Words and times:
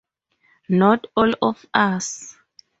Not 0.67 1.05
all 1.15 1.31
of 1.43 1.63
us. 1.75 2.35